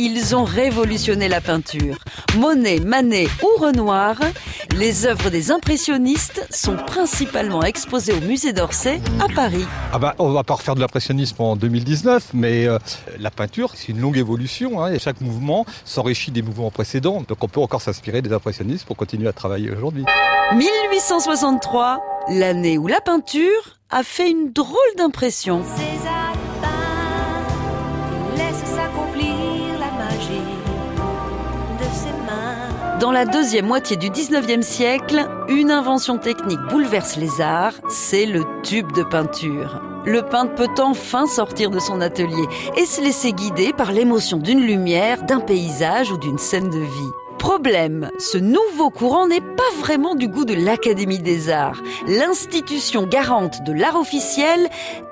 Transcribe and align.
ils 0.00 0.34
ont 0.34 0.44
révolutionné 0.44 1.28
la 1.28 1.42
peinture. 1.42 1.98
Monet, 2.38 2.80
Manet 2.80 3.28
ou 3.42 3.60
Renoir, 3.60 4.16
les 4.74 5.04
œuvres 5.04 5.28
des 5.28 5.50
impressionnistes 5.50 6.46
sont 6.50 6.76
principalement 6.76 7.62
exposées 7.62 8.14
au 8.14 8.20
musée 8.20 8.54
d'Orsay 8.54 8.98
à 9.20 9.28
Paris. 9.34 9.66
Ah 9.92 9.98
bah, 9.98 10.14
on 10.18 10.30
va 10.30 10.42
pas 10.42 10.54
refaire 10.54 10.74
de 10.74 10.80
l'impressionnisme 10.80 11.42
en 11.42 11.54
2019, 11.54 12.30
mais 12.32 12.66
euh, 12.66 12.78
la 13.18 13.30
peinture, 13.30 13.72
c'est 13.74 13.88
une 13.88 14.00
longue 14.00 14.16
évolution. 14.16 14.82
Hein, 14.82 14.92
et 14.92 14.98
chaque 14.98 15.20
mouvement 15.20 15.66
s'enrichit 15.84 16.30
des 16.30 16.42
mouvements 16.42 16.70
précédents. 16.70 17.22
Donc 17.28 17.44
on 17.44 17.48
peut 17.48 17.60
encore 17.60 17.82
s'inspirer 17.82 18.22
des 18.22 18.32
impressionnistes 18.32 18.86
pour 18.86 18.96
continuer 18.96 19.28
à 19.28 19.34
travailler 19.34 19.70
aujourd'hui. 19.70 20.04
1863, 20.54 22.00
l'année 22.30 22.78
où 22.78 22.86
la 22.86 23.02
peinture 23.02 23.78
a 23.90 24.02
fait 24.02 24.30
une 24.30 24.52
drôle 24.52 24.78
d'impression. 24.96 25.62
Dans 33.00 33.12
la 33.12 33.24
deuxième 33.24 33.64
moitié 33.64 33.96
du 33.96 34.10
19e 34.10 34.60
siècle, 34.60 35.26
une 35.48 35.70
invention 35.70 36.18
technique 36.18 36.60
bouleverse 36.68 37.16
les 37.16 37.40
arts, 37.40 37.72
c'est 37.88 38.26
le 38.26 38.44
tube 38.62 38.92
de 38.92 39.02
peinture. 39.02 39.80
Le 40.04 40.20
peintre 40.20 40.54
peut 40.54 40.82
enfin 40.82 41.26
sortir 41.26 41.70
de 41.70 41.78
son 41.78 42.02
atelier 42.02 42.44
et 42.76 42.84
se 42.84 43.00
laisser 43.00 43.32
guider 43.32 43.72
par 43.72 43.92
l'émotion 43.92 44.36
d'une 44.36 44.60
lumière, 44.60 45.22
d'un 45.22 45.40
paysage 45.40 46.12
ou 46.12 46.18
d'une 46.18 46.36
scène 46.36 46.68
de 46.68 46.78
vie. 46.78 47.12
Problème, 47.38 48.10
ce 48.18 48.36
nouveau 48.36 48.90
courant 48.90 49.26
n'est 49.26 49.40
pas 49.40 49.72
vraiment 49.78 50.14
du 50.14 50.28
goût 50.28 50.44
de 50.44 50.52
l'Académie 50.52 51.20
des 51.20 51.48
Arts, 51.48 51.80
l'institution 52.06 53.06
garante 53.06 53.64
de 53.64 53.72
l'art 53.72 53.96
officiel 53.96 54.68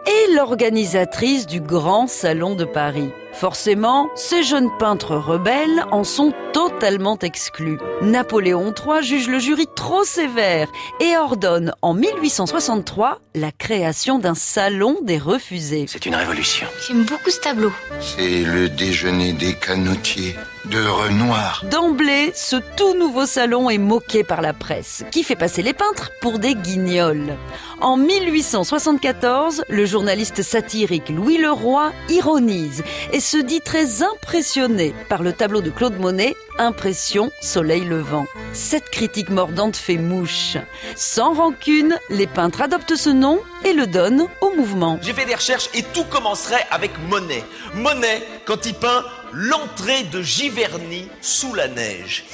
et 0.06 0.34
l'organisatrice 0.34 1.46
du 1.46 1.62
Grand 1.62 2.06
Salon 2.06 2.54
de 2.54 2.66
Paris. 2.66 3.10
Forcément, 3.38 4.10
ces 4.16 4.42
jeunes 4.42 4.68
peintres 4.80 5.14
rebelles 5.14 5.84
en 5.92 6.02
sont 6.02 6.32
totalement 6.52 7.16
exclus. 7.20 7.78
Napoléon 8.02 8.74
III 8.74 9.00
juge 9.00 9.28
le 9.28 9.38
jury 9.38 9.66
trop 9.76 10.02
sévère 10.02 10.66
et 10.98 11.16
ordonne 11.16 11.72
en 11.80 11.94
1863 11.94 13.20
la 13.36 13.52
création 13.52 14.18
d'un 14.18 14.34
salon 14.34 14.96
des 15.02 15.18
refusés. 15.18 15.84
C'est 15.86 16.06
une 16.06 16.16
révolution. 16.16 16.66
J'aime 16.84 17.04
beaucoup 17.04 17.30
ce 17.30 17.38
tableau. 17.38 17.72
C'est 18.00 18.42
le 18.42 18.68
déjeuner 18.68 19.32
des 19.32 19.54
canotiers 19.54 20.34
de 20.64 20.84
Renoir. 20.84 21.64
D'emblée, 21.70 22.32
ce 22.34 22.56
tout 22.76 22.94
nouveau 22.98 23.24
salon 23.24 23.70
est 23.70 23.78
moqué 23.78 24.24
par 24.24 24.42
la 24.42 24.52
presse, 24.52 25.04
qui 25.10 25.22
fait 25.22 25.36
passer 25.36 25.62
les 25.62 25.72
peintres 25.72 26.10
pour 26.20 26.38
des 26.38 26.54
guignols. 26.54 27.36
En 27.80 27.96
1874, 27.96 29.64
le 29.68 29.86
journaliste 29.86 30.42
satirique 30.42 31.08
Louis 31.08 31.38
Leroy 31.38 31.92
ironise 32.08 32.82
et 33.12 33.20
se 33.30 33.36
dit 33.36 33.60
très 33.60 34.02
impressionné 34.02 34.94
par 35.10 35.22
le 35.22 35.34
tableau 35.34 35.60
de 35.60 35.68
Claude 35.68 36.00
Monet, 36.00 36.34
Impression 36.56 37.30
Soleil 37.42 37.84
levant. 37.84 38.24
Cette 38.54 38.88
critique 38.88 39.28
mordante 39.28 39.76
fait 39.76 39.98
mouche. 39.98 40.56
Sans 40.96 41.34
rancune, 41.34 41.98
les 42.08 42.26
peintres 42.26 42.62
adoptent 42.62 42.96
ce 42.96 43.10
nom 43.10 43.38
et 43.66 43.74
le 43.74 43.86
donnent 43.86 44.28
au 44.40 44.56
mouvement. 44.56 44.98
J'ai 45.02 45.12
fait 45.12 45.26
des 45.26 45.34
recherches 45.34 45.68
et 45.74 45.82
tout 45.82 46.04
commencerait 46.04 46.64
avec 46.70 46.92
Monet. 47.10 47.44
Monet, 47.74 48.22
quand 48.46 48.64
il 48.64 48.72
peint 48.72 49.04
l'entrée 49.34 50.04
de 50.04 50.22
Giverny 50.22 51.10
sous 51.20 51.52
la 51.52 51.68
neige, 51.68 52.24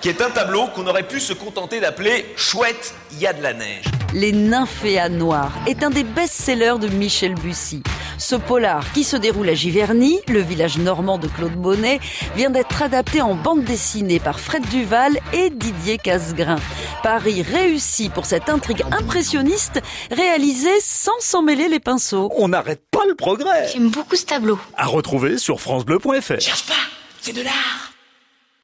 qui 0.00 0.10
est 0.10 0.22
un 0.22 0.30
tableau 0.30 0.68
qu'on 0.68 0.86
aurait 0.86 1.08
pu 1.08 1.18
se 1.18 1.32
contenter 1.32 1.80
d'appeler 1.80 2.24
Chouette, 2.36 2.94
il 3.10 3.18
y 3.18 3.26
a 3.26 3.32
de 3.32 3.42
la 3.42 3.52
neige. 3.52 3.86
Les 4.12 4.30
Nymphéas 4.30 5.08
Noirs 5.08 5.50
est 5.66 5.82
un 5.82 5.90
des 5.90 6.04
best-sellers 6.04 6.78
de 6.78 6.86
Michel 6.86 7.34
Bussy. 7.34 7.82
Ce 8.18 8.36
polar 8.36 8.92
qui 8.92 9.04
se 9.04 9.16
déroule 9.16 9.48
à 9.48 9.54
Giverny, 9.54 10.20
le 10.28 10.40
village 10.40 10.78
normand 10.78 11.18
de 11.18 11.28
Claude 11.28 11.56
Monet, 11.56 12.00
vient 12.36 12.50
d'être 12.50 12.82
adapté 12.82 13.20
en 13.20 13.34
bande 13.34 13.64
dessinée 13.64 14.20
par 14.20 14.40
Fred 14.40 14.66
Duval 14.68 15.18
et 15.32 15.50
Didier 15.50 15.98
Casgrain. 15.98 16.58
Paris 17.02 17.42
réussit 17.42 18.12
pour 18.12 18.26
cette 18.26 18.48
intrigue 18.48 18.84
impressionniste 18.90 19.80
réalisée 20.10 20.80
sans 20.80 21.18
s'en 21.20 21.42
mêler 21.42 21.68
les 21.68 21.80
pinceaux. 21.80 22.30
On 22.36 22.48
n'arrête 22.48 22.82
pas 22.90 23.04
le 23.06 23.14
progrès. 23.14 23.68
J'aime 23.72 23.90
beaucoup 23.90 24.16
ce 24.16 24.26
tableau. 24.26 24.58
À 24.76 24.86
retrouver 24.86 25.38
sur 25.38 25.60
francebleu.fr. 25.60 26.40
Cherche 26.40 26.66
pas, 26.66 26.74
c'est 27.20 27.34
de 27.34 27.42
l'art. 27.42 27.93